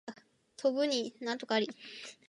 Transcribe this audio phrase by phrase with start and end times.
[0.57, 1.69] 飛ぶに禽あり